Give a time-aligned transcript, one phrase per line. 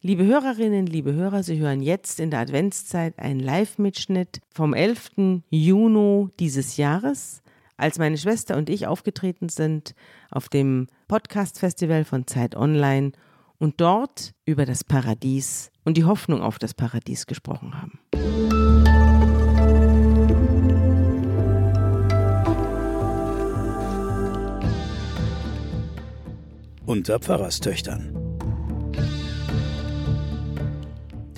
[0.00, 5.42] Liebe Hörerinnen, liebe Hörer, Sie hören jetzt in der Adventszeit einen Live-Mitschnitt vom 11.
[5.50, 7.42] Juni dieses Jahres,
[7.76, 9.96] als meine Schwester und ich aufgetreten sind
[10.30, 13.10] auf dem Podcast-Festival von Zeit Online
[13.58, 17.98] und dort über das Paradies und die Hoffnung auf das Paradies gesprochen haben.
[26.86, 28.27] Unter Pfarrerstöchtern.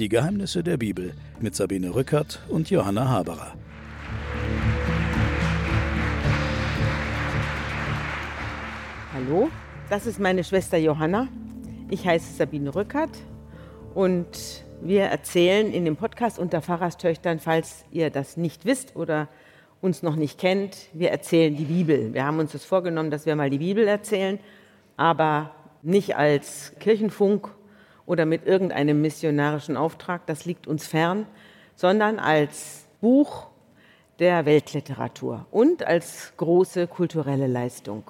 [0.00, 3.52] Die Geheimnisse der Bibel mit Sabine Rückert und Johanna Haberer.
[9.12, 9.50] Hallo,
[9.90, 11.28] das ist meine Schwester Johanna.
[11.90, 13.10] Ich heiße Sabine Rückert
[13.94, 19.28] und wir erzählen in dem Podcast unter Pfarrerstöchtern, falls ihr das nicht wisst oder
[19.82, 22.14] uns noch nicht kennt, wir erzählen die Bibel.
[22.14, 24.38] Wir haben uns das vorgenommen, dass wir mal die Bibel erzählen,
[24.96, 27.50] aber nicht als Kirchenfunk
[28.10, 31.26] oder mit irgendeinem missionarischen Auftrag, das liegt uns fern,
[31.76, 33.46] sondern als Buch
[34.18, 38.02] der Weltliteratur und als große kulturelle Leistung.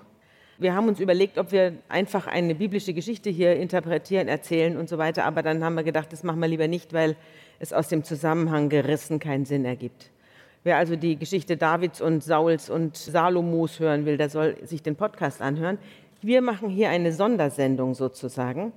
[0.57, 4.97] Wir haben uns überlegt, ob wir einfach eine biblische Geschichte hier interpretieren, erzählen und so
[4.97, 7.15] weiter, aber dann haben wir gedacht, das machen wir lieber nicht, weil
[7.59, 10.11] es aus dem Zusammenhang gerissen keinen Sinn ergibt.
[10.65, 14.97] Wer also die Geschichte Davids und Sauls und Salomos hören will, der soll sich den
[14.97, 15.77] Podcast anhören.
[16.23, 18.73] Wir machen hier eine Sondersendung sozusagen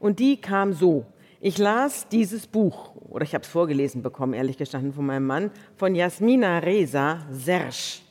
[0.00, 1.04] und die kam so.
[1.40, 5.50] Ich las dieses Buch, oder ich habe es vorgelesen bekommen, ehrlich gestanden, von meinem Mann,
[5.76, 8.02] von Jasmina Reza Sersch.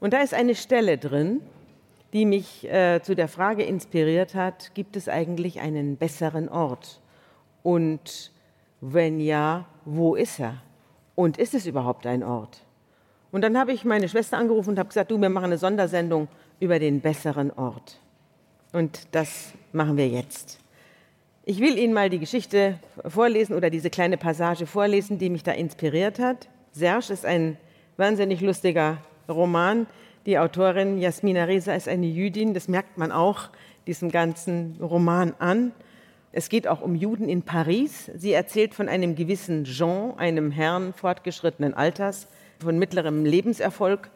[0.00, 1.40] Und da ist eine Stelle drin,
[2.12, 7.00] die mich äh, zu der Frage inspiriert hat, gibt es eigentlich einen besseren Ort?
[7.62, 8.30] Und
[8.80, 10.62] wenn ja, wo ist er?
[11.16, 12.60] Und ist es überhaupt ein Ort?
[13.32, 16.28] Und dann habe ich meine Schwester angerufen und habe gesagt, du, wir machen eine Sondersendung
[16.60, 17.98] über den besseren Ort.
[18.72, 20.63] Und das machen wir jetzt.
[21.46, 25.52] Ich will Ihnen mal die Geschichte vorlesen oder diese kleine Passage vorlesen, die mich da
[25.52, 26.48] inspiriert hat.
[26.72, 27.58] Serge ist ein
[27.98, 28.96] wahnsinnig lustiger
[29.28, 29.86] Roman.
[30.24, 33.50] Die Autorin Jasmina Reza ist eine Jüdin, das merkt man auch
[33.86, 35.72] diesem ganzen Roman an.
[36.32, 38.10] Es geht auch um Juden in Paris.
[38.16, 42.26] Sie erzählt von einem gewissen Jean, einem Herrn fortgeschrittenen Alters,
[42.58, 44.08] von mittlerem Lebenserfolg.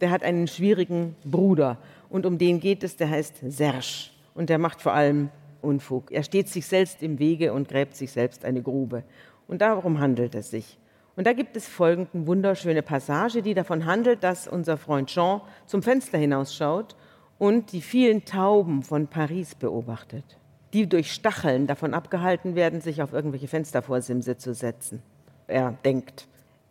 [0.00, 1.78] Der hat einen schwierigen Bruder
[2.10, 5.30] und um den geht es, der heißt Serge und der macht vor allem
[5.62, 6.10] Unfug.
[6.10, 9.04] Er steht sich selbst im Wege und gräbt sich selbst eine Grube.
[9.48, 10.78] Und darum handelt es sich.
[11.16, 15.82] Und da gibt es folgende wunderschöne Passage, die davon handelt, dass unser Freund Jean zum
[15.82, 16.96] Fenster hinausschaut
[17.38, 20.24] und die vielen Tauben von Paris beobachtet,
[20.72, 25.02] die durch Stacheln davon abgehalten werden, sich auf irgendwelche Fenstervorsimse zu setzen.
[25.48, 26.28] Er denkt.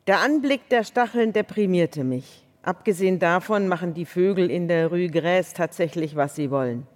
[0.07, 2.44] Der Anblick der Stacheln deprimierte mich.
[2.63, 6.88] Abgesehen davon machen die Vögel in der Rue Grèce tatsächlich, was sie wollen.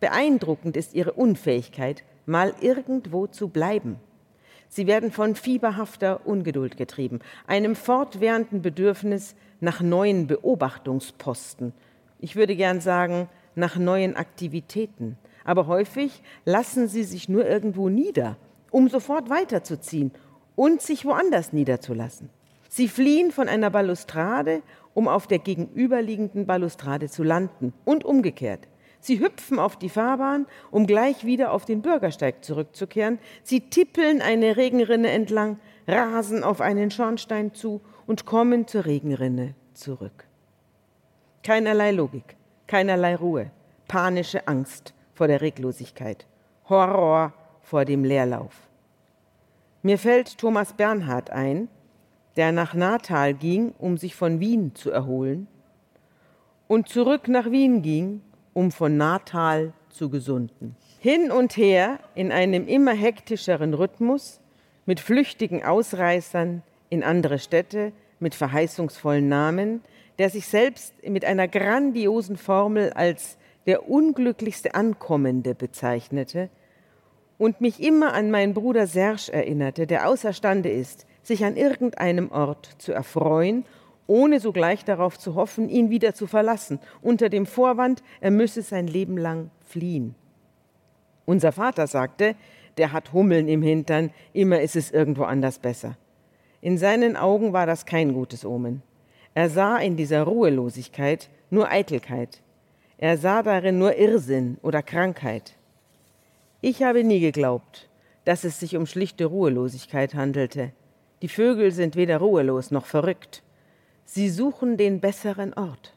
[0.00, 3.96] Beeindruckend ist ihre Unfähigkeit, mal irgendwo zu bleiben.
[4.68, 11.72] Sie werden von fieberhafter Ungeduld getrieben, einem fortwährenden Bedürfnis nach neuen Beobachtungsposten.
[12.18, 15.18] Ich würde gern sagen, nach neuen Aktivitäten.
[15.44, 18.36] Aber häufig lassen sie sich nur irgendwo nieder,
[18.70, 20.12] um sofort weiterzuziehen
[20.54, 22.30] und sich woanders niederzulassen.
[22.68, 24.62] Sie fliehen von einer Balustrade,
[24.94, 28.68] um auf der gegenüberliegenden Balustrade zu landen und umgekehrt.
[29.00, 33.18] Sie hüpfen auf die Fahrbahn, um gleich wieder auf den Bürgersteig zurückzukehren.
[33.42, 40.26] Sie tippeln eine Regenrinne entlang, rasen auf einen Schornstein zu und kommen zur Regenrinne zurück.
[41.42, 43.50] Keinerlei Logik, keinerlei Ruhe,
[43.88, 46.26] panische Angst vor der Reglosigkeit,
[46.68, 48.68] Horror vor dem Leerlauf.
[49.82, 51.68] Mir fällt Thomas Bernhard ein,
[52.36, 55.46] der nach Natal ging, um sich von Wien zu erholen,
[56.68, 58.20] und zurück nach Wien ging,
[58.52, 60.76] um von Natal zu gesunden.
[60.98, 64.40] Hin und her in einem immer hektischeren Rhythmus,
[64.86, 69.82] mit flüchtigen Ausreißern in andere Städte, mit verheißungsvollen Namen,
[70.18, 76.50] der sich selbst mit einer grandiosen Formel als der unglücklichste Ankommende bezeichnete
[77.38, 82.68] und mich immer an meinen Bruder Serge erinnerte, der außerstande ist, sich an irgendeinem Ort
[82.78, 83.64] zu erfreuen
[84.06, 88.86] ohne sogleich darauf zu hoffen, ihn wieder zu verlassen, unter dem Vorwand, er müsse sein
[88.86, 90.14] Leben lang fliehen.
[91.26, 92.34] Unser Vater sagte,
[92.76, 95.96] der hat Hummeln im Hintern, immer ist es irgendwo anders besser.
[96.60, 98.82] In seinen Augen war das kein gutes Omen.
[99.34, 102.42] Er sah in dieser Ruhelosigkeit nur Eitelkeit.
[102.98, 105.54] Er sah darin nur Irrsinn oder Krankheit.
[106.60, 107.88] Ich habe nie geglaubt,
[108.24, 110.72] dass es sich um schlichte Ruhelosigkeit handelte.
[111.22, 113.42] Die Vögel sind weder ruhelos noch verrückt.
[114.12, 115.94] Sie suchen den besseren Ort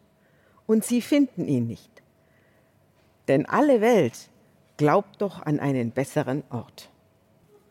[0.68, 2.04] und sie finden ihn nicht.
[3.28, 4.30] Denn alle Welt
[4.78, 6.92] glaubt doch an einen besseren Ort.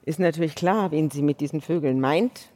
[0.04, 2.48] ist natürlich klar, wen sie mit diesen Vögeln meint.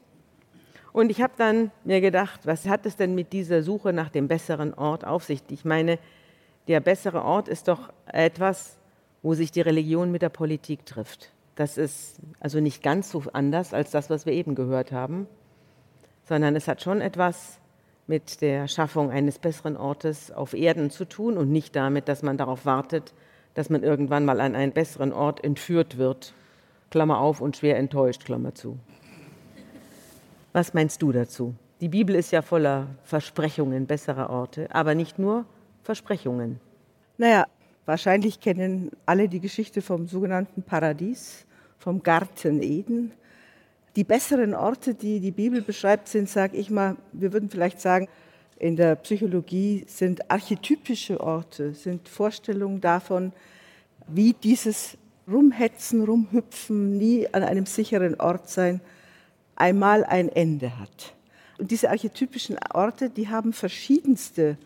[0.93, 4.27] Und ich habe dann mir gedacht, was hat es denn mit dieser Suche nach dem
[4.27, 5.43] besseren Ort auf sich?
[5.51, 6.01] Ich meine,
[6.67, 8.79] der bessere Ort ist doch etwas,
[9.23, 11.33] wo sich die Religion mit der Politik trifft.
[11.55, 15.29] Das ist also nicht ganz so anders als das, was wir eben gehört haben,
[16.25, 17.61] sondern es hat schon etwas
[18.07, 22.37] mit der Schaffung eines besseren Ortes auf Erden zu tun und nicht damit, dass man
[22.37, 23.15] darauf wartet,
[23.55, 26.35] dass man irgendwann mal an einen besseren Ort entführt wird.
[26.91, 28.79] Klammer auf und schwer enttäuscht, Klammer zu.
[30.53, 31.55] Was meinst du dazu?
[31.81, 35.45] Die Bibel ist ja voller Versprechungen besserer Orte, aber nicht nur
[35.83, 36.61] Versprechungen.
[37.19, 37.47] Naja,
[37.85, 41.45] wahrscheinlich kennen alle die Geschichte vom sogenannten Paradies,
[41.79, 43.13] vom Garten Eden.
[43.97, 48.09] Die besseren Orte, die die Bibel beschreibt, sind, sage ich mal, wir würden vielleicht sagen,
[48.59, 53.33] in der Psychologie sind archetypische Orte, sind Vorstellungen davon,
[54.07, 58.83] wie dieses Rumhetzen, Rumhüpfen, nie an einem sicheren Ort sein,
[59.57, 61.15] einmal ein Ende hat.
[61.59, 64.59] Und diese archetypischen Orte, die haben verschiedenste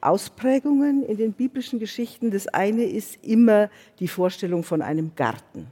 [0.00, 2.30] Ausprägungen in den biblischen Geschichten.
[2.30, 3.68] Das eine ist immer
[4.00, 5.66] die Vorstellung von einem Garten.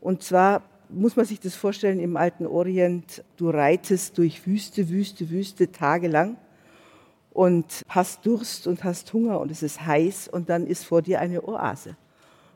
[0.00, 5.30] Und zwar muss man sich das vorstellen im alten Orient, du reitest durch Wüste, Wüste,
[5.30, 6.36] Wüste tagelang
[7.30, 11.20] und hast Durst und hast Hunger und es ist heiß und dann ist vor dir
[11.20, 11.96] eine Oase.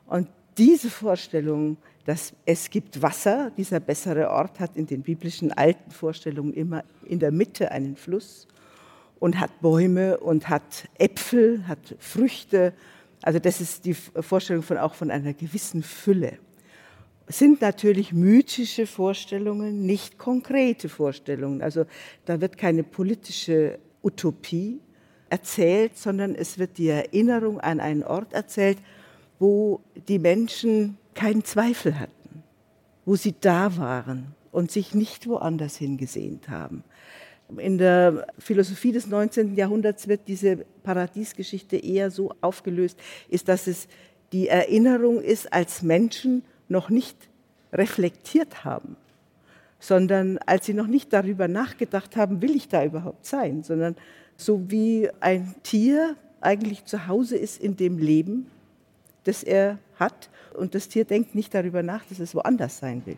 [0.07, 0.27] Und
[0.57, 6.53] diese Vorstellung, dass es gibt Wasser, dieser bessere Ort hat in den biblischen alten Vorstellungen
[6.53, 8.47] immer in der Mitte einen Fluss
[9.19, 12.73] und hat Bäume und hat Äpfel, hat Früchte.
[13.21, 16.37] Also das ist die Vorstellung von auch von einer gewissen Fülle
[17.37, 21.61] sind natürlich mythische Vorstellungen, nicht konkrete Vorstellungen.
[21.61, 21.85] Also
[22.25, 24.79] da wird keine politische Utopie
[25.29, 28.77] erzählt, sondern es wird die Erinnerung an einen Ort erzählt,
[29.39, 32.43] wo die Menschen keinen Zweifel hatten,
[33.05, 36.83] wo sie da waren und sich nicht woanders hingesehnt haben.
[37.57, 39.55] In der Philosophie des 19.
[39.55, 42.99] Jahrhunderts wird diese Paradiesgeschichte eher so aufgelöst,
[43.29, 43.87] ist, dass es
[44.31, 46.43] die Erinnerung ist als Menschen,
[46.73, 47.29] noch nicht
[47.71, 48.97] reflektiert haben,
[49.79, 53.95] sondern als sie noch nicht darüber nachgedacht haben, will ich da überhaupt sein, sondern
[54.35, 58.47] so wie ein Tier eigentlich zu Hause ist in dem Leben,
[59.23, 63.17] das er hat und das Tier denkt nicht darüber nach, dass es woanders sein will.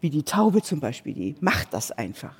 [0.00, 2.36] Wie die Taube zum Beispiel, die macht das einfach.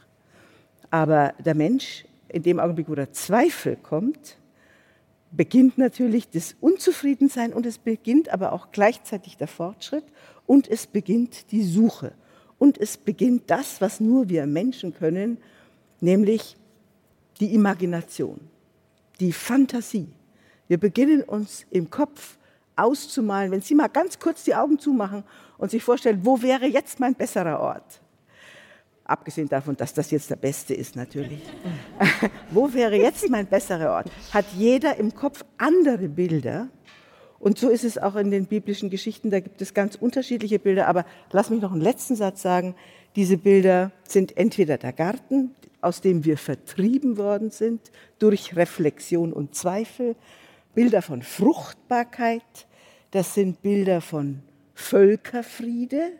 [0.90, 4.36] Aber der Mensch, in dem Augenblick, wo der Zweifel kommt,
[5.36, 10.04] beginnt natürlich das Unzufriedensein und es beginnt aber auch gleichzeitig der Fortschritt
[10.46, 12.12] und es beginnt die Suche
[12.58, 15.38] und es beginnt das, was nur wir Menschen können,
[16.00, 16.56] nämlich
[17.40, 18.40] die Imagination,
[19.20, 20.08] die Fantasie.
[20.68, 22.38] Wir beginnen uns im Kopf
[22.74, 25.24] auszumalen, wenn Sie mal ganz kurz die Augen zumachen
[25.58, 28.00] und sich vorstellen, wo wäre jetzt mein besserer Ort?
[29.06, 31.40] Abgesehen davon, dass das jetzt der beste ist natürlich.
[32.50, 34.10] Wo wäre jetzt mein besserer Ort?
[34.32, 36.68] Hat jeder im Kopf andere Bilder.
[37.38, 40.88] Und so ist es auch in den biblischen Geschichten, da gibt es ganz unterschiedliche Bilder.
[40.88, 42.74] Aber lass mich noch einen letzten Satz sagen.
[43.14, 47.80] Diese Bilder sind entweder der Garten, aus dem wir vertrieben worden sind,
[48.18, 50.16] durch Reflexion und Zweifel,
[50.74, 52.42] Bilder von Fruchtbarkeit,
[53.12, 54.42] das sind Bilder von
[54.74, 56.12] Völkerfriede,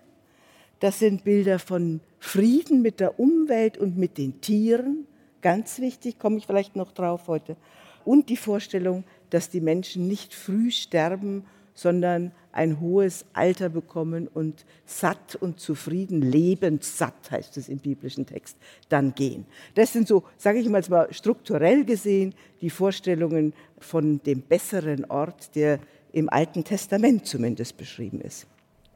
[0.81, 5.07] das sind Bilder von Frieden mit der Umwelt und mit den Tieren,
[5.43, 7.57] ganz wichtig, komme ich vielleicht noch drauf heute.
[8.05, 14.65] Und die Vorstellung, dass die Menschen nicht früh sterben, sondern ein hohes Alter bekommen und
[14.87, 18.57] satt und zufrieden, lebenssatt heißt es im biblischen Text,
[18.89, 19.45] dann gehen.
[19.75, 25.79] Das sind so, sage ich mal, strukturell gesehen die Vorstellungen von dem besseren Ort, der
[26.13, 28.47] im Alten Testament zumindest beschrieben ist.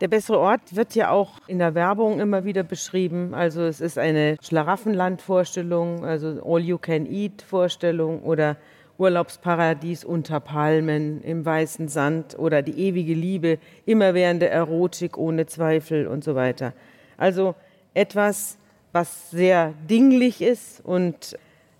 [0.00, 3.34] Der bessere Ort wird ja auch in der Werbung immer wieder beschrieben.
[3.34, 8.56] Also es ist eine Schlaraffenland-Vorstellung, also All-You-Can-Eat-Vorstellung oder
[8.96, 16.24] Urlaubsparadies unter Palmen im weißen Sand oder die ewige Liebe, immerwährende Erotik ohne Zweifel und
[16.24, 16.72] so weiter.
[17.18, 17.54] Also
[17.92, 18.56] etwas,
[18.92, 21.36] was sehr dinglich ist und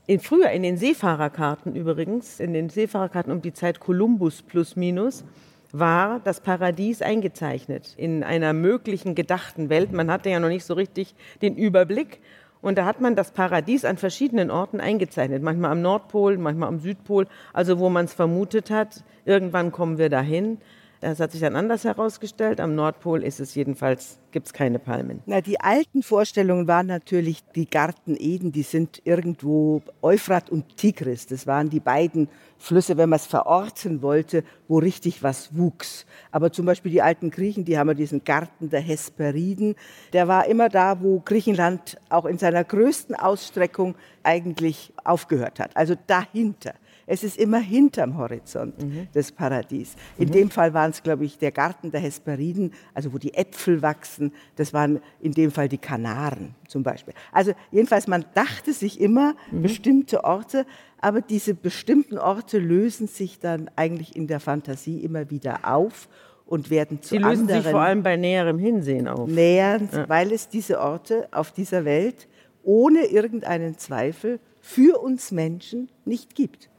[0.06, 5.24] in, früher in den Seefahrerkarten übrigens, in den Seefahrerkarten um die Zeit Kolumbus plus minus,
[5.72, 9.92] war das Paradies eingezeichnet in einer möglichen gedachten Welt.
[9.92, 12.20] Man hatte ja noch nicht so richtig den Überblick.
[12.62, 15.42] Und da hat man das Paradies an verschiedenen Orten eingezeichnet.
[15.42, 19.02] Manchmal am Nordpol, manchmal am Südpol, also wo man es vermutet hat.
[19.24, 20.58] Irgendwann kommen wir dahin.
[21.02, 22.60] Es hat sich dann anders herausgestellt.
[22.60, 25.22] Am Nordpol ist es jedenfalls, gibt es keine Palmen.
[25.24, 31.26] Na, die alten Vorstellungen waren natürlich die Garten Eden, die sind irgendwo Euphrat und Tigris.
[31.26, 32.28] Das waren die beiden
[32.58, 36.04] Flüsse, wenn man es verorten wollte, wo richtig was wuchs.
[36.32, 39.76] Aber zum Beispiel die alten Griechen, die haben ja diesen Garten der Hesperiden.
[40.12, 45.74] Der war immer da, wo Griechenland auch in seiner größten Ausstreckung eigentlich aufgehört hat.
[45.78, 46.74] Also dahinter.
[47.10, 49.08] Es ist immer hinterm Horizont mhm.
[49.12, 49.96] des Paradies.
[50.16, 50.32] In mhm.
[50.32, 54.32] dem Fall waren es, glaube ich, der Garten der Hesperiden, also wo die Äpfel wachsen.
[54.54, 57.12] Das waren in dem Fall die Kanaren zum Beispiel.
[57.32, 59.62] Also jedenfalls, man dachte sich immer mhm.
[59.62, 60.66] bestimmte Orte,
[61.00, 66.08] aber diese bestimmten Orte lösen sich dann eigentlich in der Fantasie immer wieder auf
[66.46, 67.62] und werden zu Sie lösen anderen.
[67.62, 69.28] sich vor allem bei näherem Hinsehen auf.
[69.28, 70.08] Nähern, ja.
[70.08, 72.28] weil es diese Orte auf dieser Welt
[72.62, 76.69] ohne irgendeinen Zweifel für uns Menschen nicht gibt.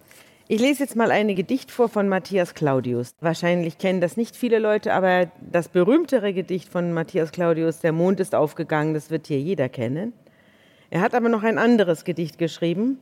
[0.53, 3.15] Ich lese jetzt mal eine Gedicht vor von Matthias Claudius.
[3.21, 8.19] Wahrscheinlich kennen das nicht viele Leute, aber das berühmtere Gedicht von Matthias Claudius, Der Mond
[8.19, 10.11] ist aufgegangen, das wird hier jeder kennen.
[10.89, 12.99] Er hat aber noch ein anderes Gedicht geschrieben,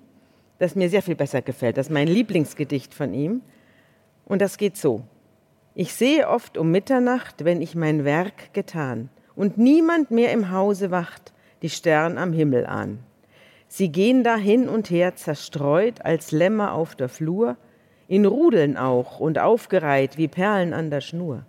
[0.60, 1.78] das mir sehr viel besser gefällt.
[1.78, 3.42] Das ist mein Lieblingsgedicht von ihm.
[4.26, 5.02] Und das geht so.
[5.74, 10.92] Ich sehe oft um Mitternacht, wenn ich mein Werk getan, und niemand mehr im Hause
[10.92, 13.00] wacht, die Stern am Himmel an.
[13.72, 17.56] Sie gehen da hin und her zerstreut als Lämmer auf der Flur,
[18.08, 21.46] in Rudeln auch und aufgereiht wie Perlen an der Schnur.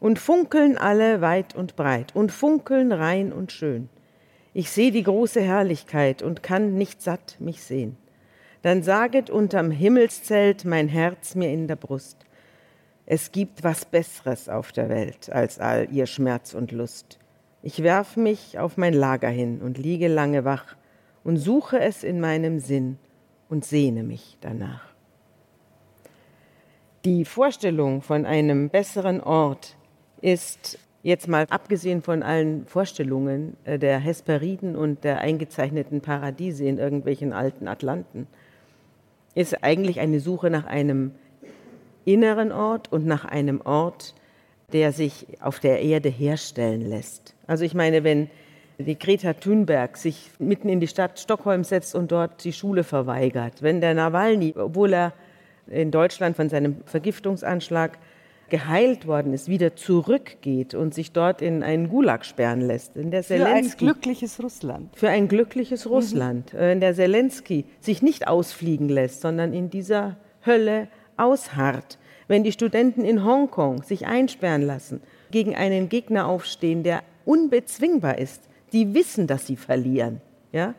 [0.00, 3.88] Und funkeln alle weit und breit und funkeln rein und schön.
[4.52, 7.96] Ich seh die große Herrlichkeit und kann nicht satt mich sehen.
[8.62, 12.16] Dann saget unterm Himmelszelt mein Herz mir in der Brust.
[13.06, 17.20] Es gibt was Besseres auf der Welt als all ihr Schmerz und Lust.
[17.62, 20.76] Ich werf mich auf mein Lager hin und liege lange wach
[21.28, 22.96] und suche es in meinem Sinn
[23.50, 24.94] und sehne mich danach.
[27.04, 29.76] Die Vorstellung von einem besseren Ort
[30.22, 36.78] ist jetzt mal abgesehen von allen Vorstellungen äh, der Hesperiden und der eingezeichneten Paradiese in
[36.78, 38.26] irgendwelchen alten Atlanten,
[39.34, 41.12] ist eigentlich eine Suche nach einem
[42.06, 44.14] inneren Ort und nach einem Ort,
[44.72, 47.34] der sich auf der Erde herstellen lässt.
[47.46, 48.30] Also ich meine, wenn
[48.78, 53.62] die Greta Thunberg sich mitten in die Stadt Stockholm setzt und dort die Schule verweigert,
[53.62, 55.12] wenn der Nawalny, obwohl er
[55.66, 57.98] in Deutschland von seinem Vergiftungsanschlag
[58.48, 62.96] geheilt worden ist, wieder zurückgeht und sich dort in einen Gulag sperren lässt.
[62.96, 64.96] In der für ein glückliches Russland.
[64.96, 65.90] Für ein glückliches mhm.
[65.90, 66.54] Russland.
[66.54, 66.60] Mhm.
[66.60, 70.16] In der Zelensky sich nicht ausfliegen lässt, sondern in dieser
[70.46, 71.98] Hölle ausharrt.
[72.26, 78.47] Wenn die Studenten in Hongkong sich einsperren lassen, gegen einen Gegner aufstehen, der unbezwingbar ist,
[78.72, 80.20] die wissen, dass sie verlieren.
[80.52, 80.74] Ja?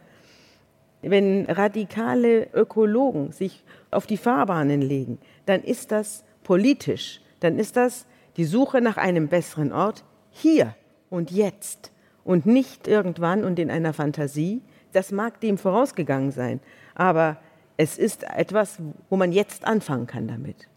[1.02, 8.06] Wenn radikale Ökologen sich auf die Fahrbahnen legen, dann ist das politisch, dann ist das
[8.38, 10.76] die Suche nach einem besseren Ort hier
[11.10, 11.92] und jetzt
[12.24, 14.62] und nicht irgendwann und in einer Fantasie.
[14.92, 16.60] Das mag dem vorausgegangen sein,
[16.96, 17.38] aber
[17.78, 18.78] es ist etwas,
[19.10, 20.68] wo man jetzt anfangen kann damit.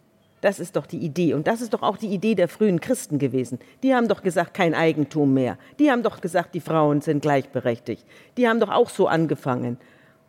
[0.43, 1.35] Das ist doch die Idee.
[1.35, 3.59] Und das ist doch auch die Idee der frühen Christen gewesen.
[3.81, 5.57] Die haben doch gesagt, kein Eigentum mehr.
[5.79, 8.05] Die haben doch gesagt, die Frauen sind gleichberechtigt.
[8.35, 9.77] Die haben doch auch so angefangen.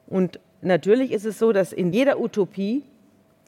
[0.06, 2.84] Und natürlich ist es so, dass in jeder Utopie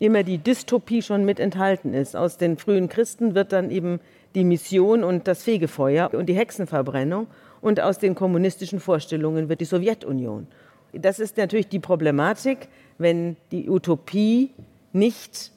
[0.00, 2.16] immer die Dystopie schon mit enthalten ist.
[2.16, 4.00] Aus den frühen Christen wird dann eben
[4.34, 7.28] die Mission und das Fegefeuer und die Hexenverbrennung.
[7.60, 10.48] Und aus den kommunistischen Vorstellungen wird die Sowjetunion.
[10.92, 12.66] Das ist natürlich die Problematik,
[12.98, 14.50] wenn die Utopie
[14.92, 15.52] nicht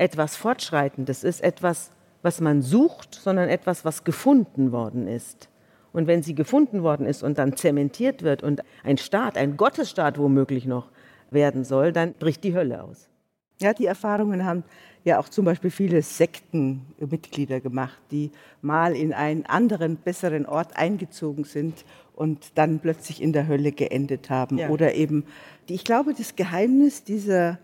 [0.00, 1.90] etwas Fortschreitendes ist, etwas,
[2.22, 5.50] was man sucht, sondern etwas, was gefunden worden ist.
[5.92, 10.18] Und wenn sie gefunden worden ist und dann zementiert wird und ein Staat, ein Gottesstaat
[10.18, 10.88] womöglich noch
[11.30, 13.08] werden soll, dann bricht die Hölle aus.
[13.60, 14.64] Ja, die Erfahrungen haben
[15.04, 18.30] ja auch zum Beispiel viele Sektenmitglieder gemacht, die
[18.62, 24.30] mal in einen anderen, besseren Ort eingezogen sind und dann plötzlich in der Hölle geendet
[24.30, 24.56] haben.
[24.56, 24.70] Ja.
[24.70, 25.26] Oder eben,
[25.66, 27.58] ich glaube, das Geheimnis dieser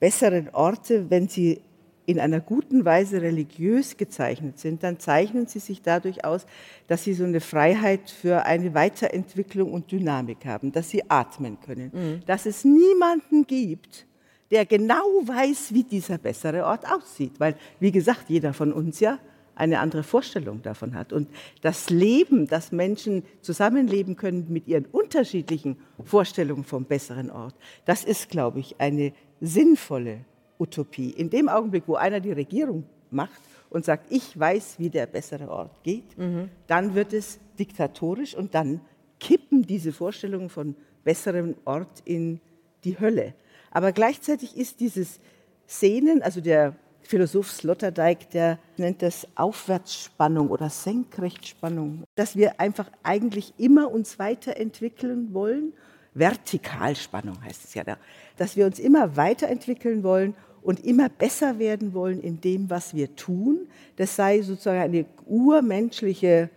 [0.00, 1.62] besseren Orte, wenn sie
[2.08, 6.46] in einer guten Weise religiös gezeichnet sind, dann zeichnen sie sich dadurch aus,
[6.86, 11.90] dass sie so eine Freiheit für eine Weiterentwicklung und Dynamik haben, dass sie atmen können,
[11.92, 12.20] mhm.
[12.24, 14.06] dass es niemanden gibt,
[14.50, 17.32] der genau weiß, wie dieser bessere Ort aussieht.
[17.36, 19.18] Weil, wie gesagt, jeder von uns ja
[19.54, 21.12] eine andere Vorstellung davon hat.
[21.12, 21.28] Und
[21.60, 28.30] das Leben, dass Menschen zusammenleben können mit ihren unterschiedlichen Vorstellungen vom besseren Ort, das ist,
[28.30, 29.12] glaube ich, eine
[29.42, 30.24] sinnvolle
[30.58, 31.10] Utopie.
[31.10, 35.48] In dem Augenblick, wo einer die Regierung macht und sagt, ich weiß, wie der bessere
[35.48, 36.50] Ort geht, mhm.
[36.66, 38.80] dann wird es diktatorisch und dann
[39.20, 40.74] kippen diese Vorstellungen von
[41.04, 42.40] besserem Ort in
[42.84, 43.34] die Hölle.
[43.70, 45.20] Aber gleichzeitig ist dieses
[45.66, 53.54] Sehnen, also der Philosoph Sloterdijk, der nennt das Aufwärtsspannung oder Senkrechtspannung, dass wir einfach eigentlich
[53.56, 55.72] immer uns weiterentwickeln wollen.
[56.14, 57.96] Vertikalspannung heißt es ja da,
[58.36, 60.34] dass wir uns immer weiterentwickeln wollen
[60.68, 63.68] und immer besser werden wollen in dem, was wir tun.
[63.96, 66.50] Das sei sozusagen eine urmenschliche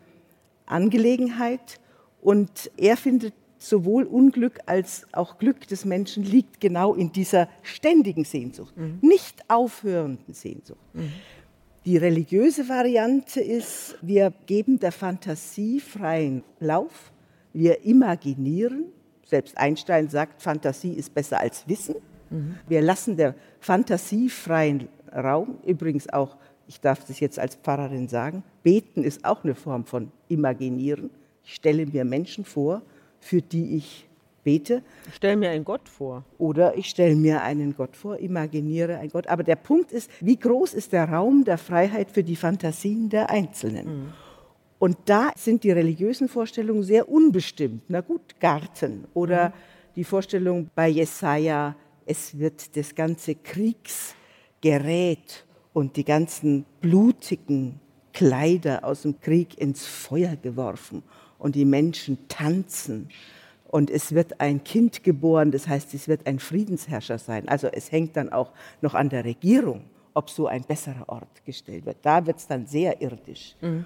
[0.66, 1.80] Angelegenheit.
[2.22, 8.26] Und er findet sowohl Unglück als auch Glück des Menschen liegt genau in dieser ständigen
[8.26, 8.98] Sehnsucht, mhm.
[9.00, 10.82] nicht aufhörenden Sehnsucht.
[10.92, 11.14] Mhm.
[11.86, 17.14] Die religiöse Variante ist, wir geben der Fantasie freien Lauf,
[17.54, 18.88] wir imaginieren.
[19.26, 21.96] Selbst Einstein sagt, Fantasie ist besser als Wissen.
[22.32, 22.56] Mhm.
[22.68, 25.58] Wir lassen der Fantasie freien Raum.
[25.66, 30.12] Übrigens auch, ich darf das jetzt als Pfarrerin sagen, beten ist auch eine Form von
[30.30, 31.10] Imaginieren.
[31.44, 32.82] Ich stelle mir Menschen vor,
[33.20, 34.08] für die ich
[34.44, 34.82] bete.
[35.08, 36.24] Ich stelle mir einen Gott vor.
[36.38, 39.28] Oder ich stelle mir einen Gott vor, imaginiere einen Gott.
[39.28, 43.30] Aber der Punkt ist, wie groß ist der Raum der Freiheit für die Fantasien der
[43.30, 43.86] Einzelnen?
[43.88, 44.14] Mhm.
[44.80, 47.84] Und da sind die religiösen Vorstellungen sehr unbestimmt.
[47.88, 49.54] Na gut, Garten oder mhm.
[49.96, 57.80] die Vorstellung bei Jesaja, es wird das ganze Kriegsgerät und die ganzen blutigen
[58.14, 61.04] Kleider aus dem Krieg ins Feuer geworfen
[61.40, 63.10] und die Menschen tanzen
[63.72, 67.48] und es wird ein Kind geboren, das heißt, es wird ein Friedensherrscher sein.
[67.48, 71.86] Also es hängt dann auch noch an der Regierung, ob so ein besserer Ort gestellt
[71.86, 71.98] wird.
[72.02, 73.56] Da wird es dann sehr irdisch.
[73.62, 73.86] Mhm.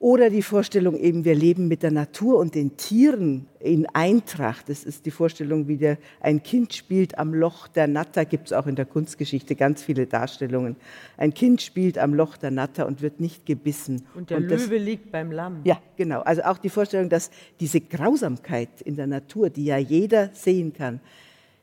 [0.00, 4.68] Oder die Vorstellung eben, wir leben mit der Natur und den Tieren in Eintracht.
[4.68, 8.24] Das ist die Vorstellung, wie der, ein Kind spielt am Loch der Natter.
[8.24, 10.76] Gibt es auch in der Kunstgeschichte ganz viele Darstellungen.
[11.16, 14.06] Ein Kind spielt am Loch der Natter und wird nicht gebissen.
[14.14, 15.62] Und der und das, Löwe liegt beim Lamm.
[15.64, 16.20] Ja, genau.
[16.20, 21.00] Also auch die Vorstellung, dass diese Grausamkeit in der Natur, die ja jeder sehen kann,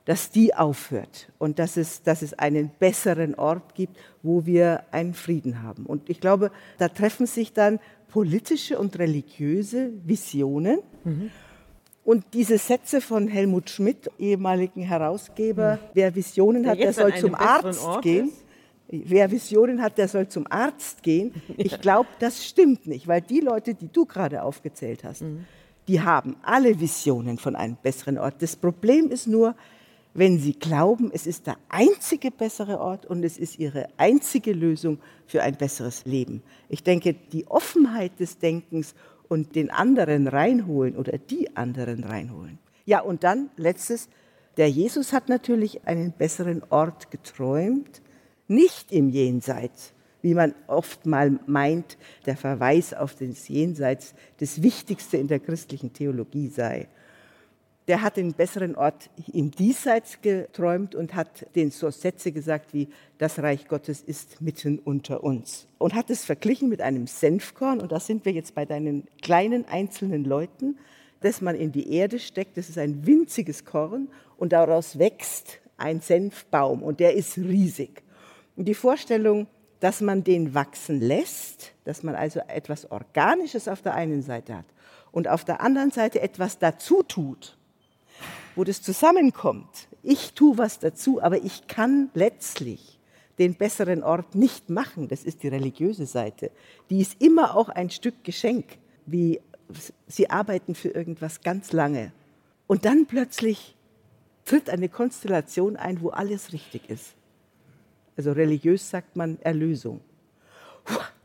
[0.03, 5.13] dass die aufhört und dass es, dass es einen besseren Ort gibt, wo wir einen
[5.13, 5.85] Frieden haben.
[5.85, 7.79] Und ich glaube, da treffen sich dann
[8.15, 10.79] politische und religiöse Visionen.
[11.03, 11.31] Mhm.
[12.05, 15.79] Und diese Sätze von Helmut Schmidt, ehemaligen Herausgeber, mhm.
[15.93, 18.29] wer Visionen der hat, der soll zum Arzt Ort gehen.
[18.29, 19.09] Ist?
[19.09, 21.33] Wer Visionen hat, der soll zum Arzt gehen.
[21.57, 25.43] Ich glaube, das stimmt nicht, weil die Leute, die du gerade aufgezählt hast, mhm.
[25.89, 28.35] die haben alle Visionen von einem besseren Ort.
[28.39, 29.55] Das Problem ist nur,
[30.15, 34.97] wenn sie glauben, es ist der einzige bessere Ort und es ist ihre einzige Lösung
[35.27, 36.41] für ein besseres Leben.
[36.69, 38.95] Ich denke, die Offenheit des Denkens
[39.27, 42.59] und den anderen reinholen oder die anderen reinholen.
[42.85, 44.07] Ja, und dann letztes,
[44.55, 48.01] der Jesus hat natürlich einen besseren Ort geträumt,
[48.47, 55.17] nicht im Jenseits, wie man oft mal meint, der Verweis auf das Jenseits das Wichtigste
[55.17, 56.87] in der christlichen Theologie sei
[57.87, 62.89] der hat den besseren Ort im Diesseits geträumt und hat den so Sätze gesagt wie,
[63.17, 65.67] das Reich Gottes ist mitten unter uns.
[65.77, 69.65] Und hat es verglichen mit einem Senfkorn, und da sind wir jetzt bei deinen kleinen
[69.65, 70.77] einzelnen Leuten,
[71.21, 72.57] das man in die Erde steckt.
[72.57, 78.03] Das ist ein winziges Korn und daraus wächst ein Senfbaum und der ist riesig.
[78.55, 79.47] Und die Vorstellung,
[79.79, 84.65] dass man den wachsen lässt, dass man also etwas Organisches auf der einen Seite hat
[85.11, 87.54] und auf der anderen Seite etwas dazu tut,
[88.55, 89.87] wo das zusammenkommt.
[90.03, 92.99] Ich tue was dazu, aber ich kann letztlich
[93.37, 95.07] den besseren Ort nicht machen.
[95.07, 96.51] Das ist die religiöse Seite.
[96.89, 98.65] Die ist immer auch ein Stück Geschenk,
[99.05, 99.41] wie
[100.07, 102.11] sie arbeiten für irgendwas ganz lange.
[102.67, 103.75] Und dann plötzlich
[104.45, 107.13] tritt eine Konstellation ein, wo alles richtig ist.
[108.15, 109.99] Also religiös sagt man Erlösung.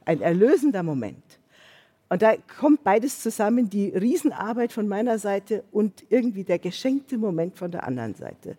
[0.04, 1.22] Ein erlösender Moment.
[2.10, 7.56] Und da kommt beides zusammen, die Riesenarbeit von meiner Seite und irgendwie der geschenkte Moment
[7.56, 8.56] von der anderen Seite.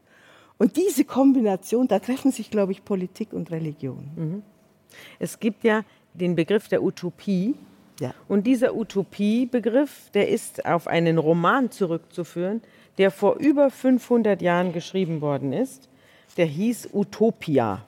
[0.57, 4.09] Und diese Kombination, da treffen sich, glaube ich, Politik und Religion.
[4.15, 4.43] Mhm.
[5.19, 5.83] Es gibt ja
[6.13, 7.55] den Begriff der Utopie.
[7.99, 8.13] Ja.
[8.29, 12.61] Und dieser Utopie-Begriff, der ist auf einen Roman zurückzuführen,
[12.97, 15.89] der vor über 500 Jahren geschrieben worden ist.
[16.37, 17.83] Der hieß Utopia.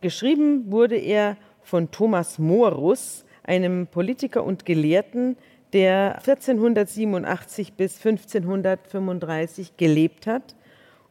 [0.00, 5.36] Geschrieben wurde er von Thomas Morus, einem Politiker und Gelehrten,
[5.72, 10.54] der 1487 bis 1535 gelebt hat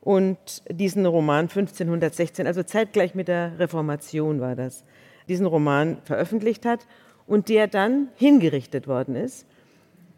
[0.01, 0.37] und
[0.69, 4.83] diesen Roman 1516, also zeitgleich mit der Reformation war das,
[5.27, 6.87] diesen Roman veröffentlicht hat
[7.27, 9.45] und der dann hingerichtet worden ist.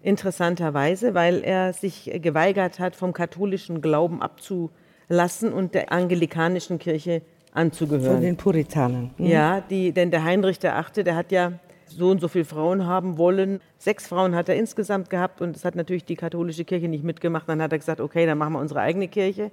[0.02, 7.21] Interessanterweise, weil er sich geweigert hat, vom katholischen Glauben abzulassen und der anglikanischen Kirche
[7.54, 8.15] anzugehören.
[8.15, 9.12] Von den Puritanern.
[9.17, 9.26] Mhm.
[9.26, 11.54] Ja, die, denn der Heinrich VIII., der hat ja
[11.97, 13.60] so und so viele Frauen haben wollen.
[13.77, 17.47] Sechs Frauen hat er insgesamt gehabt und das hat natürlich die katholische Kirche nicht mitgemacht.
[17.47, 19.51] Dann hat er gesagt, okay, dann machen wir unsere eigene Kirche.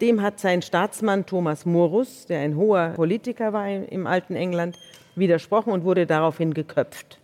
[0.00, 4.78] dem hat sein Staatsmann Thomas Morus, der ein hoher Politiker war im alten England,
[5.14, 7.18] widersprochen und wurde daraufhin geköpft.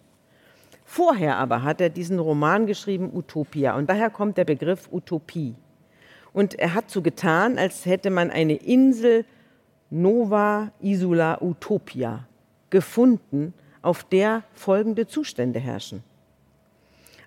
[0.85, 3.76] Vorher aber hat er diesen Roman geschrieben, Utopia.
[3.76, 5.55] Und daher kommt der Begriff Utopie.
[6.33, 9.24] Und er hat so getan, als hätte man eine Insel
[9.90, 12.26] Nova Isula Utopia
[12.70, 13.55] gefunden,
[13.87, 16.03] auf der folgende Zustände herrschen.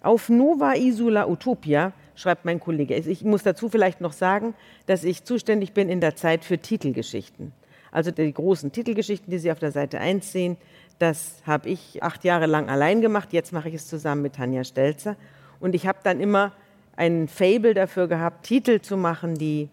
[0.02, 2.96] Auf Nova Isula Utopia schreibt mein Kollege.
[2.96, 4.54] Ich muss dazu vielleicht noch sagen,
[4.86, 7.54] dass ich zuständig bin in der Zeit für Titelgeschichten.
[7.92, 10.58] Also die großen Titelgeschichten, die Sie auf der Seite 1 sehen,
[11.00, 13.32] das habe ich acht Jahre lang allein gemacht.
[13.32, 15.16] Jetzt mache ich es zusammen mit Tanja Stelzer.
[15.62, 16.52] Und ich habe dann immer
[16.98, 19.70] ein Fable dafür gehabt, Titel zu machen, die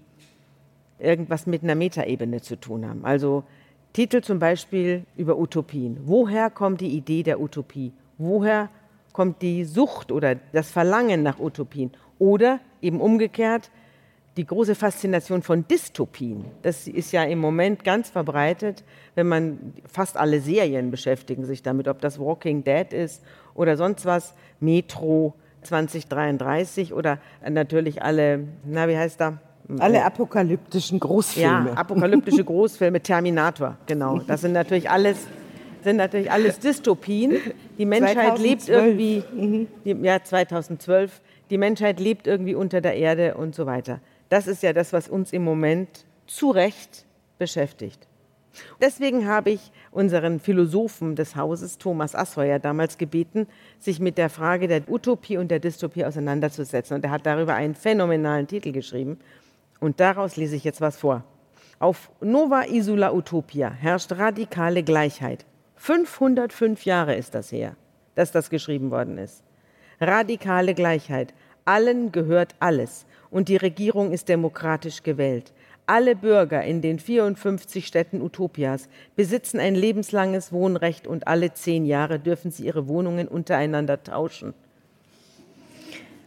[1.01, 3.05] irgendwas mit einer Metaebene zu tun haben.
[3.05, 3.43] Also
[3.97, 5.97] Titel zum Beispiel über Utopien.
[6.05, 7.95] Woher kommt die Idee der Utopie?
[8.19, 8.69] Woher
[9.15, 11.91] kommt die Sucht oder das Verlangen nach Utopien?
[12.19, 13.71] Oder eben umgekehrt,
[14.37, 16.45] die große Faszination von Dystopien.
[16.61, 21.89] Das ist ja im Moment ganz verbreitet, wenn man fast alle Serien beschäftigen sich damit,
[21.89, 25.33] ob das Walking Dead ist oder sonst was, Metro
[25.63, 29.39] 2033 oder natürlich alle, na wie heißt da?
[29.79, 31.71] Alle apokalyptischen Großfilme.
[31.71, 34.21] Ja, apokalyptische Großfilme, Terminator, genau.
[34.21, 35.19] Das sind natürlich alles
[35.87, 37.37] sind natürlich alles Dystopien.
[37.79, 38.43] Die Menschheit 2012.
[38.43, 39.69] lebt irgendwie, mhm.
[39.85, 44.01] die, ja 2012, die Menschheit lebt irgendwie unter der Erde und so weiter.
[44.29, 47.07] Das ist ja das, was uns im Moment zu Recht
[47.39, 48.09] beschäftigt.
[48.81, 53.47] Deswegen habe ich unseren Philosophen des Hauses, Thomas Assheuer, damals gebeten,
[53.79, 56.97] sich mit der Frage der Utopie und der Dystopie auseinanderzusetzen.
[56.97, 59.19] Und er hat darüber einen phänomenalen Titel geschrieben.
[59.81, 61.25] Und daraus lese ich jetzt was vor.
[61.79, 65.45] Auf Nova Isula Utopia herrscht radikale Gleichheit.
[65.77, 67.77] 505 Jahre ist das her,
[68.15, 69.43] dass das geschrieben worden ist
[70.01, 71.35] radikale Gleichheit.
[71.65, 75.53] Allen gehört alles und die Regierung ist demokratisch gewählt.
[75.87, 82.19] Alle Bürger in den 54 Städten Utopias besitzen ein lebenslanges Wohnrecht und alle zehn Jahre
[82.19, 84.55] dürfen sie ihre Wohnungen untereinander tauschen.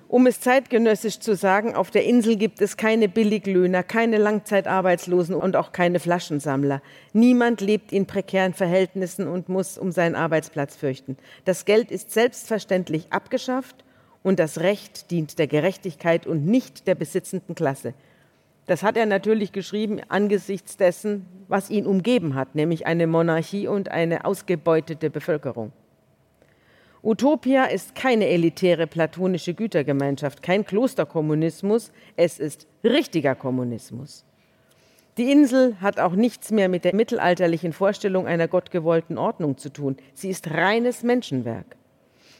[0.09, 5.55] Um es zeitgenössisch zu sagen, auf der Insel gibt es keine Billiglöhner, keine Langzeitarbeitslosen und
[5.55, 6.81] auch keine Flaschensammler.
[7.13, 11.15] Niemand lebt in prekären Verhältnissen und muss um seinen Arbeitsplatz fürchten.
[11.45, 13.85] Das Geld ist selbstverständlich abgeschafft
[14.23, 17.93] und das Recht dient der Gerechtigkeit und nicht der besitzenden Klasse.
[18.65, 23.91] Das hat er natürlich geschrieben angesichts dessen, was ihn umgeben hat, nämlich eine Monarchie und
[23.91, 25.71] eine ausgebeutete Bevölkerung.
[27.01, 34.25] Utopia ist keine elitäre platonische Gütergemeinschaft, kein Klosterkommunismus, es ist richtiger Kommunismus.
[35.17, 39.97] Die Insel hat auch nichts mehr mit der mittelalterlichen Vorstellung einer gottgewollten Ordnung zu tun.
[40.13, 41.77] Sie ist reines Menschenwerk.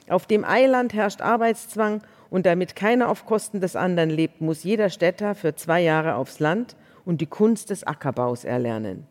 [0.10, 4.90] Auf dem Eiland herrscht Arbeitszwang und damit keiner auf Kosten des anderen lebt, muss jeder
[4.90, 9.08] Städter für zwei Jahre aufs Land und die Kunst des Ackerbaus erlernen.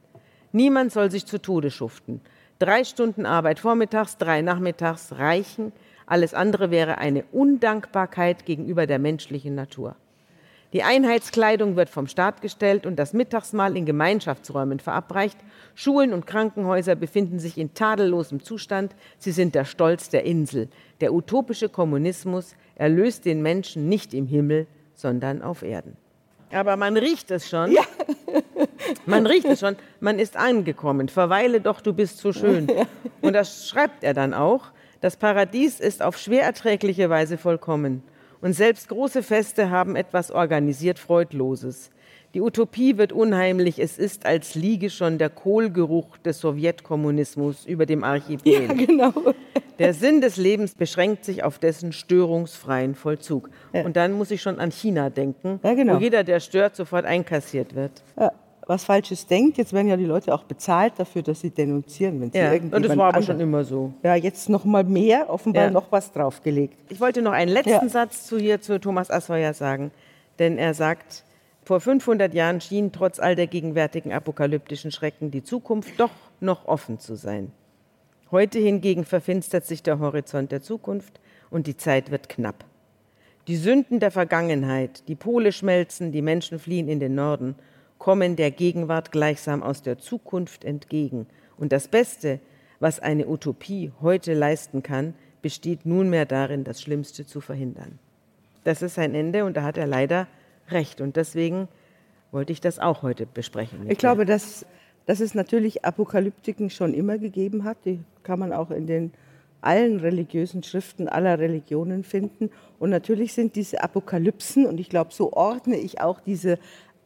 [0.52, 2.20] Niemand soll sich zu Tode schuften.
[2.58, 5.72] Drei Stunden Arbeit vormittags, drei nachmittags reichen.
[6.06, 9.94] Alles andere wäre eine Undankbarkeit gegenüber der menschlichen Natur.
[10.72, 15.38] Die Einheitskleidung wird vom Staat gestellt und das Mittagsmahl in Gemeinschaftsräumen verabreicht.
[15.76, 18.96] Schulen und Krankenhäuser befinden sich in tadellosem Zustand.
[19.18, 20.68] Sie sind der Stolz der Insel.
[21.00, 25.96] Der utopische Kommunismus erlöst den Menschen nicht im Himmel, sondern auf Erden.
[26.52, 27.72] Aber man riecht es schon.
[27.72, 27.82] Ja.
[29.06, 29.76] Man riecht es schon.
[30.00, 31.08] Man ist angekommen.
[31.08, 32.68] Verweile doch, du bist so schön.
[32.68, 32.86] Ja.
[33.20, 34.66] Und das schreibt er dann auch.
[35.00, 38.02] Das Paradies ist auf schwer erträgliche Weise vollkommen.
[38.40, 41.90] Und selbst große Feste haben etwas organisiert Freudloses.
[42.34, 43.78] Die Utopie wird unheimlich.
[43.78, 48.52] Es ist, als liege schon der Kohlgeruch des Sowjetkommunismus über dem Archipel.
[48.52, 49.12] Ja, genau.
[49.78, 53.48] Der Sinn des Lebens beschränkt sich auf dessen störungsfreien Vollzug.
[53.72, 53.84] Ja.
[53.84, 55.94] Und dann muss ich schon an China denken, ja, genau.
[55.94, 58.02] wo jeder, der stört, sofort einkassiert wird.
[58.18, 58.32] Ja,
[58.68, 62.30] was Falsches denkt, jetzt werden ja die Leute auch bezahlt dafür, dass sie denunzieren, wenn
[62.30, 63.94] sie ja, Und das war aber schon immer so.
[64.02, 66.76] Ja, jetzt noch mal mehr, offenbar noch was draufgelegt.
[66.90, 69.90] Ich wollte noch einen letzten Satz zu hier zu Thomas Asweier sagen,
[70.38, 71.24] denn er sagt,
[71.68, 76.98] vor 500 Jahren schien trotz all der gegenwärtigen apokalyptischen Schrecken die Zukunft doch noch offen
[76.98, 77.52] zu sein.
[78.30, 82.64] Heute hingegen verfinstert sich der Horizont der Zukunft und die Zeit wird knapp.
[83.48, 87.54] Die Sünden der Vergangenheit, die Pole schmelzen, die Menschen fliehen in den Norden,
[87.98, 91.26] kommen der Gegenwart gleichsam aus der Zukunft entgegen.
[91.58, 92.40] Und das Beste,
[92.80, 97.98] was eine Utopie heute leisten kann, besteht nunmehr darin, das Schlimmste zu verhindern.
[98.64, 100.28] Das ist sein Ende und da hat er leider
[100.70, 101.00] recht.
[101.00, 101.68] Und deswegen
[102.30, 103.88] wollte ich das auch heute besprechen.
[103.90, 104.66] Ich glaube, dass,
[105.06, 107.78] dass es natürlich Apokalyptiken schon immer gegeben hat.
[107.84, 109.12] Die kann man auch in den
[109.60, 112.50] allen religiösen Schriften aller Religionen finden.
[112.78, 116.58] Und natürlich sind diese Apokalypsen, und ich glaube, so ordne ich auch diese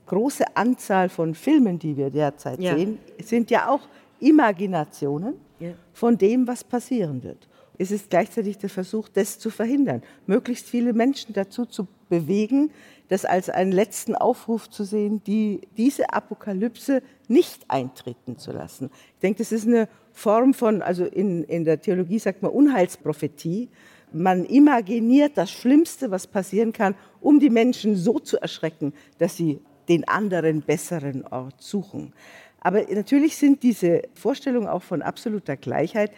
[0.06, 2.76] große Anzahl von Filmen, die wir derzeit Ja.
[2.76, 3.80] sehen, sind ja auch
[4.20, 5.70] Imaginationen Ja.
[5.92, 7.48] von dem, was passieren wird.
[7.82, 12.70] Es ist gleichzeitig der Versuch, das zu verhindern, möglichst viele Menschen dazu zu bewegen,
[13.08, 18.88] das als einen letzten Aufruf zu sehen, die, diese Apokalypse nicht eintreten zu lassen.
[19.14, 23.68] Ich denke, das ist eine Form von, also in, in der Theologie sagt man Unheilsprophetie.
[24.12, 29.58] Man imaginiert das Schlimmste, was passieren kann, um die Menschen so zu erschrecken, dass sie
[29.88, 32.12] den anderen besseren Ort suchen.
[32.60, 36.12] Aber natürlich sind diese Vorstellungen auch von absoluter Gleichheit,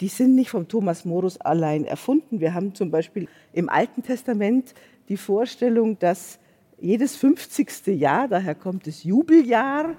[0.00, 2.40] die sind nicht vom Thomas Morus allein erfunden.
[2.40, 4.74] Wir haben zum Beispiel im Alten Testament
[5.08, 6.38] die Vorstellung, dass
[6.80, 7.86] jedes 50.
[7.88, 9.94] Jahr, daher kommt das Jubeljahr,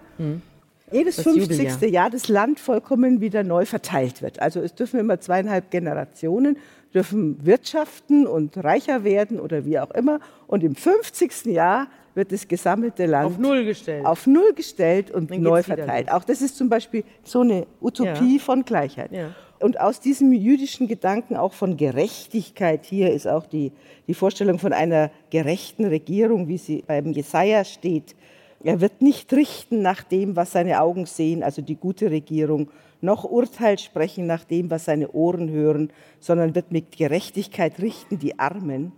[0.91, 1.49] jedes Das 50.
[1.59, 1.83] Jubeljahr.
[1.89, 4.41] Jahr das Land vollkommen wieder neu verteilt wird.
[4.41, 6.57] Also es dürfen immer zweieinhalb Generationen,
[6.93, 10.19] dürfen wirtschaften und reicher werden oder wie auch immer.
[10.47, 11.45] Und im 50.
[11.45, 14.05] Jahr wird das gesammelte Land Auf Null gestellt.
[14.05, 16.11] auf Null gestellt und neu verteilt.
[16.11, 18.41] Auch das ist zum Beispiel so eine Utopie Ja.
[18.43, 19.11] von Gleichheit.
[19.13, 19.29] Ja.
[19.62, 23.71] Und aus diesem jüdischen Gedanken auch von Gerechtigkeit, hier ist auch die,
[24.08, 28.15] die Vorstellung von einer gerechten Regierung, wie sie beim Jesaja steht.
[28.63, 32.69] Er wird nicht richten nach dem, was seine Augen sehen, also die gute Regierung,
[33.02, 38.38] noch Urteil sprechen nach dem, was seine Ohren hören, sondern wird mit Gerechtigkeit richten die
[38.38, 38.91] Armen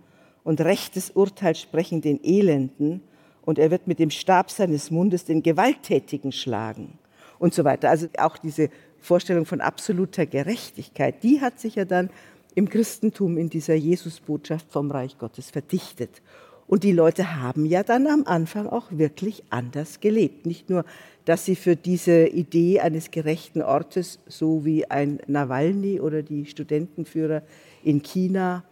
[0.44, 3.02] und rechtes Urteil sprechen den Elenden
[3.42, 6.98] und er wird mit dem Stab seines Mundes den Gewalttätigen schlagen
[7.38, 7.90] und so weiter.
[7.90, 8.68] Also auch diese
[9.04, 12.10] Vorstellung von absoluter Gerechtigkeit, die hat sich ja dann
[12.54, 16.22] im Christentum in dieser Jesusbotschaft vom Reich Gottes verdichtet.
[16.66, 20.46] Und die Leute haben ja dann am Anfang auch wirklich anders gelebt.
[20.46, 20.86] Nicht nur,
[21.26, 27.42] dass sie für diese Idee eines gerechten Ortes, so wie ein Nawalny oder die Studentenführer
[27.82, 28.64] in China,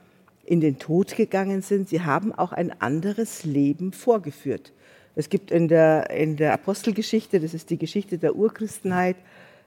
[0.45, 4.73] in den Tod gegangen sind, sie haben auch ein anderes Leben vorgeführt.
[5.15, 9.17] Es gibt in der, in der Apostelgeschichte, das ist die Geschichte der Urchristenheit,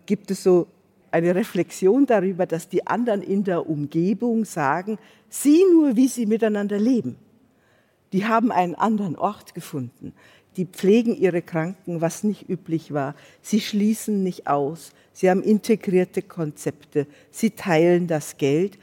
[0.06, 0.68] gibt es so
[1.12, 4.98] eine Reflexion darüber, dass die anderen in der Umgebung sagen,
[5.30, 7.16] sieh nur, wie sie miteinander leben.
[8.12, 10.14] Die haben einen anderen Ort gefunden.
[10.58, 13.16] Die pflegen ihre Kranken, was nicht üblich war.
[13.42, 14.92] Sie schließen nicht aus.
[15.14, 17.08] Sie haben integrierte Konzepte.
[17.32, 18.78] Sie teilen das Geld.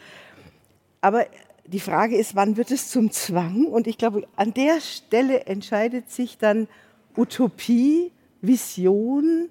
[1.00, 1.26] Aber
[1.66, 3.66] die Frage ist, wann wird es zum Zwang?
[3.66, 6.68] Und ich glaube, an der Stelle entscheidet sich dann
[7.16, 9.48] Utopie, Vision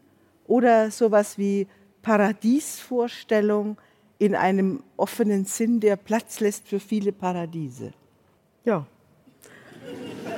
[0.52, 1.66] oder sowas wie
[2.02, 3.78] Paradiesvorstellung
[4.20, 7.94] in einem offenen Sinn, der Platz lässt für viele Paradiese.
[8.66, 8.86] Ja.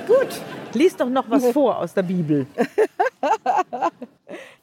[0.07, 0.41] Gut.
[0.73, 2.45] Lies doch noch was vor aus der Bibel.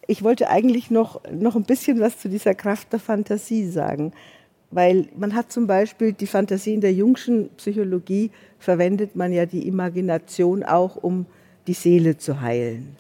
[0.07, 4.13] Ich wollte eigentlich noch, noch ein bisschen was zu dieser Kraft der Fantasie sagen.
[4.73, 9.69] Weil man hat zum Beispiel die Fantasie in der Jungschen Psychologie, verwendet man ja die
[9.69, 11.27] Imagination auch, um
[11.69, 12.97] die Seele zu heilen.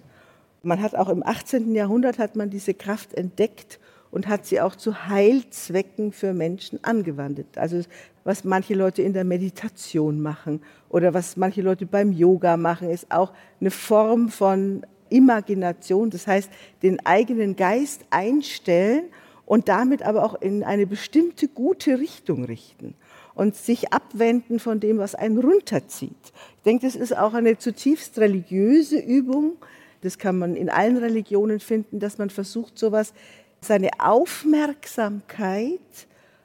[0.62, 1.74] Man hat auch im 18.
[1.74, 3.78] Jahrhundert hat man diese Kraft entdeckt
[4.10, 7.56] und hat sie auch zu Heilzwecken für Menschen angewandt.
[7.56, 7.82] Also
[8.24, 13.10] was manche Leute in der Meditation machen oder was manche Leute beim Yoga machen, ist
[13.10, 16.10] auch eine Form von Imagination.
[16.10, 16.50] Das heißt,
[16.82, 19.04] den eigenen Geist einstellen
[19.46, 22.94] und damit aber auch in eine bestimmte gute Richtung richten
[23.34, 26.32] und sich abwenden von dem, was einen runterzieht.
[26.56, 29.54] Ich denke, das ist auch eine zutiefst religiöse Übung.
[30.02, 33.12] Das kann man in allen Religionen finden, dass man versucht, sowas,
[33.60, 35.80] seine Aufmerksamkeit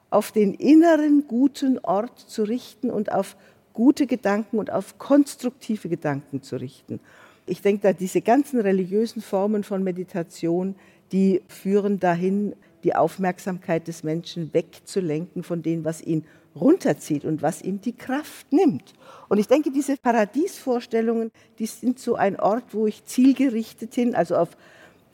[0.10, 3.36] auf den inneren guten Ort zu richten und auf
[3.74, 7.00] gute Gedanken und auf konstruktive Gedanken zu richten.
[7.46, 10.76] Ich denke, da diese ganzen religiösen Formen von Meditation,
[11.12, 17.62] die führen dahin, die Aufmerksamkeit des Menschen wegzulenken von dem, was ihn runterzieht und was
[17.62, 18.94] ihm die Kraft nimmt.
[19.28, 24.38] Und ich denke, diese Paradiesvorstellungen, die sind so ein Ort, wo ich zielgerichtet hin, also
[24.38, 24.50] auf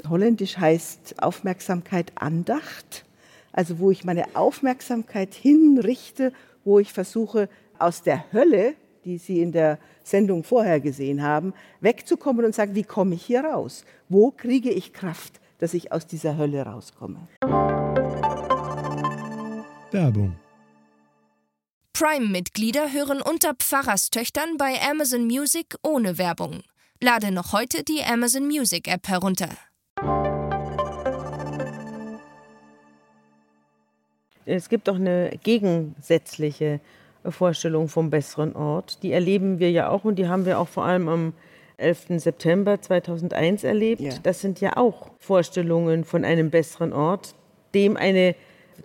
[0.09, 3.05] Holländisch heißt Aufmerksamkeit Andacht,
[3.51, 8.75] also wo ich meine Aufmerksamkeit hinrichte, wo ich versuche, aus der Hölle,
[9.05, 13.43] die Sie in der Sendung vorher gesehen haben, wegzukommen und sagen, wie komme ich hier
[13.43, 13.85] raus?
[14.09, 17.27] Wo kriege ich Kraft, dass ich aus dieser Hölle rauskomme?
[19.91, 20.35] Werbung.
[22.01, 26.63] Prime-Mitglieder hören unter Pfarrerstöchtern bei Amazon Music ohne Werbung.
[26.99, 29.49] Lade noch heute die Amazon Music App herunter.
[34.47, 36.79] Es gibt auch eine gegensätzliche
[37.23, 39.03] Vorstellung vom besseren Ort.
[39.03, 41.33] Die erleben wir ja auch und die haben wir auch vor allem am
[41.77, 42.19] 11.
[42.19, 44.01] September 2001 erlebt.
[44.01, 44.13] Ja.
[44.23, 47.35] Das sind ja auch Vorstellungen von einem besseren Ort,
[47.75, 48.33] dem eine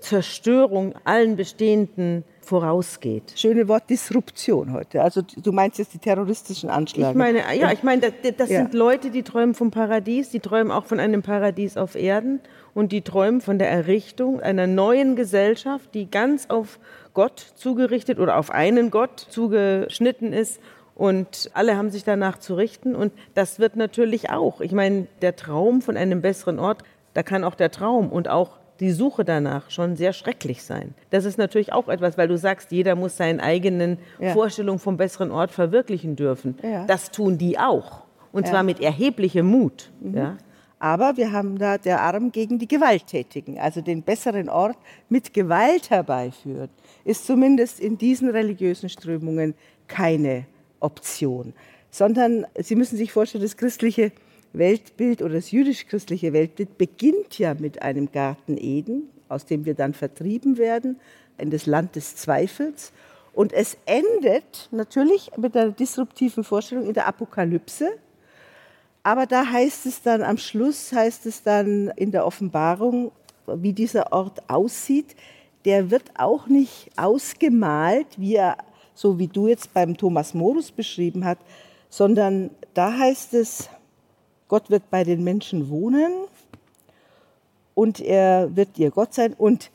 [0.00, 3.32] Zerstörung allen bestehenden vorausgeht.
[3.34, 5.02] Schöne Wort Disruption heute.
[5.02, 7.10] Also du meinst jetzt die terroristischen Anschläge.
[7.10, 8.58] Ich meine, ja, ich meine, das, das ja.
[8.58, 12.40] sind Leute, die träumen vom Paradies, die träumen auch von einem Paradies auf Erden
[12.72, 16.78] und die träumen von der Errichtung einer neuen Gesellschaft, die ganz auf
[17.14, 20.60] Gott zugerichtet oder auf einen Gott zugeschnitten ist
[20.94, 24.60] und alle haben sich danach zu richten und das wird natürlich auch.
[24.60, 26.82] Ich meine, der Traum von einem besseren Ort,
[27.12, 30.94] da kann auch der Traum und auch die Suche danach schon sehr schrecklich sein.
[31.10, 34.32] Das ist natürlich auch etwas, weil du sagst, jeder muss seine eigenen ja.
[34.32, 36.56] Vorstellungen vom besseren Ort verwirklichen dürfen.
[36.62, 36.84] Ja.
[36.86, 38.02] Das tun die auch.
[38.32, 38.52] Und ja.
[38.52, 39.90] zwar mit erheblichem Mut.
[40.00, 40.16] Mhm.
[40.16, 40.36] Ja.
[40.78, 44.76] Aber wir haben da der Arm gegen die Gewalttätigen, also den besseren Ort
[45.08, 46.68] mit Gewalt herbeiführen,
[47.04, 49.54] ist zumindest in diesen religiösen Strömungen
[49.88, 50.44] keine
[50.80, 51.54] Option.
[51.90, 54.12] Sondern Sie müssen sich vorstellen, das christliche
[54.58, 59.94] Weltbild oder das jüdisch-christliche Weltbild beginnt ja mit einem Garten Eden, aus dem wir dann
[59.94, 60.98] vertrieben werden
[61.38, 62.92] in das Land des Zweifels.
[63.32, 67.90] Und es endet natürlich mit einer disruptiven Vorstellung in der Apokalypse.
[69.02, 73.12] Aber da heißt es dann am Schluss, heißt es dann in der Offenbarung,
[73.46, 75.14] wie dieser Ort aussieht.
[75.64, 78.56] Der wird auch nicht ausgemalt, wie er,
[78.94, 81.40] so wie du jetzt beim Thomas Morus beschrieben hast,
[81.90, 83.68] sondern da heißt es,
[84.48, 86.12] Gott wird bei den Menschen wohnen
[87.74, 89.70] und er wird ihr Gott sein und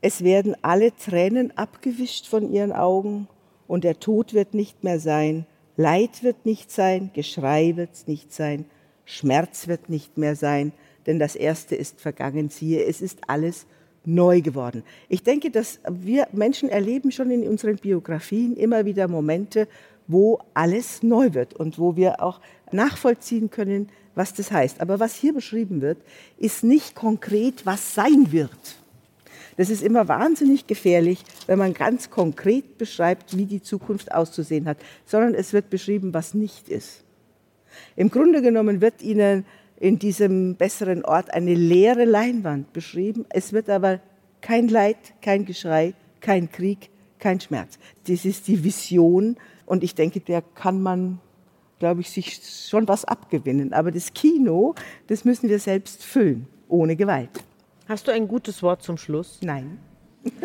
[0.00, 3.28] es werden alle Tränen abgewischt von ihren Augen
[3.66, 5.46] und der Tod wird nicht mehr sein,
[5.76, 8.66] Leid wird nicht sein, Geschrei wird nicht sein,
[9.04, 10.72] Schmerz wird nicht mehr sein,
[11.06, 13.66] denn das Erste ist vergangen, siehe, es ist alles
[14.04, 14.84] neu geworden.
[15.08, 19.66] Ich denke, dass wir Menschen erleben schon in unseren Biografien immer wieder Momente,
[20.06, 24.80] wo alles neu wird und wo wir auch nachvollziehen können, was das heißt.
[24.80, 25.98] Aber was hier beschrieben wird,
[26.38, 28.50] ist nicht konkret, was sein wird.
[29.56, 34.78] Das ist immer wahnsinnig gefährlich, wenn man ganz konkret beschreibt, wie die Zukunft auszusehen hat,
[35.06, 37.04] sondern es wird beschrieben, was nicht ist.
[37.96, 39.44] Im Grunde genommen wird Ihnen
[39.78, 43.26] in diesem besseren Ort eine leere Leinwand beschrieben.
[43.28, 44.00] Es wird aber
[44.40, 47.78] kein Leid, kein Geschrei, kein Krieg, kein Schmerz.
[48.06, 51.20] Das ist die Vision und ich denke, der kann man
[51.78, 53.72] glaube ich, sich schon was abgewinnen.
[53.72, 54.74] Aber das Kino,
[55.06, 57.30] das müssen wir selbst füllen, ohne Gewalt.
[57.88, 59.38] Hast du ein gutes Wort zum Schluss?
[59.42, 59.78] Nein.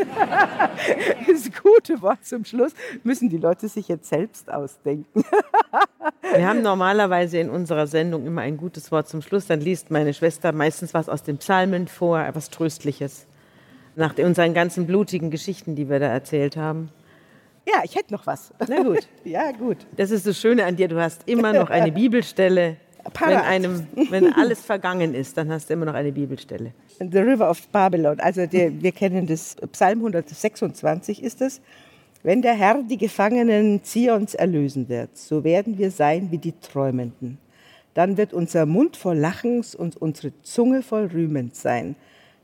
[1.28, 5.24] das gute Wort zum Schluss müssen die Leute sich jetzt selbst ausdenken.
[6.34, 9.48] Wir haben normalerweise in unserer Sendung immer ein gutes Wort zum Schluss.
[9.48, 13.26] Dann liest meine Schwester meistens was aus den Psalmen vor, etwas Tröstliches.
[13.96, 16.90] Nach unseren ganzen blutigen Geschichten, die wir da erzählt haben.
[17.72, 18.52] Ja, ich hätte noch was.
[18.68, 19.08] Na gut.
[19.24, 19.78] ja, gut.
[19.96, 22.78] Das ist das Schöne an dir, du hast immer noch eine Bibelstelle.
[23.26, 26.74] Wenn, einem, wenn alles vergangen ist, dann hast du immer noch eine Bibelstelle.
[27.00, 31.62] The River of Babylon, also der, wir kennen das, Psalm 126 ist es.
[32.24, 37.38] Wenn der Herr die Gefangenen Zions erlösen wird, so werden wir sein wie die Träumenden.
[37.94, 41.96] Dann wird unser Mund voll Lachens und unsere Zunge voll Rühmens sein.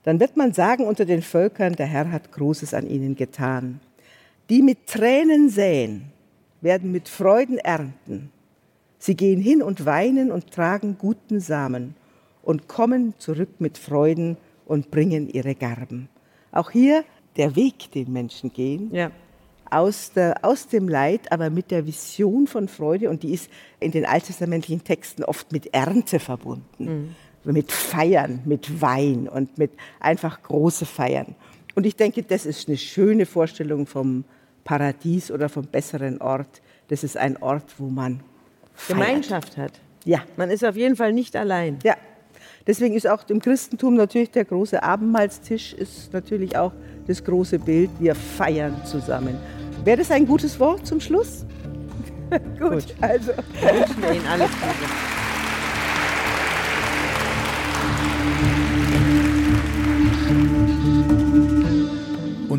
[0.04, 3.82] Dann wird man sagen unter den Völkern, der Herr hat Großes an ihnen getan.
[4.50, 6.12] Die mit Tränen säen,
[6.62, 8.32] werden mit Freuden ernten.
[9.00, 11.96] Sie gehen hin und weinen und tragen guten Samen
[12.44, 16.10] und kommen zurück mit Freuden und bringen ihre Garben.
[16.52, 17.04] Auch hier
[17.38, 19.12] der Weg, den Menschen gehen, ja.
[19.70, 23.10] aus, der, aus dem Leid, aber mit der Vision von Freude.
[23.10, 27.52] Und die ist in den alttestamentlichen Texten oft mit Ernte verbunden, mhm.
[27.52, 31.36] mit Feiern, mit Wein und mit einfach große Feiern.
[31.74, 34.24] Und ich denke, das ist eine schöne Vorstellung vom
[34.66, 36.62] Paradies oder vom besseren Ort.
[36.90, 38.20] Das ist ein Ort, wo man
[38.74, 39.00] feiert.
[39.00, 39.72] Gemeinschaft hat.
[40.04, 40.24] Ja.
[40.36, 41.80] Man ist auf jeden Fall nicht allein.
[41.84, 41.96] Ja.
[42.68, 46.74] Deswegen ist auch im Christentum natürlich der große Abendmahlstisch ist natürlich auch
[47.08, 47.92] das große Bild.
[48.00, 49.38] Wir feiern zusammen.
[49.84, 51.46] Wäre das ein gutes Wort zum Schluss?
[52.60, 55.15] Gut, Gut, also wünschen wir Ihnen alles Gute.